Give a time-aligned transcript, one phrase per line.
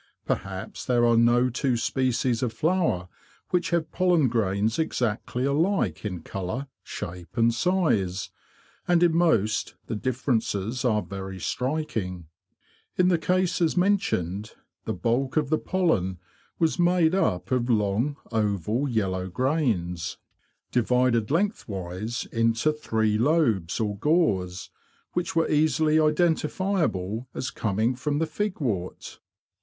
[0.25, 3.07] Perhaps there are no two species of flower
[3.51, 8.31] which have pollen grains exactly alike in colour, shape, and size,
[8.87, 12.25] and in most the differences are very striking.
[12.97, 14.53] In the cases mentioned
[14.85, 16.17] the bulk of the pollen
[16.57, 20.17] was made up of long oval yellow grains
[20.71, 24.71] divided lengthwise into POLLEN AND THE BEE 155 three lobes or gores,
[25.13, 29.19] which were easily identifiable as coming from the figwort.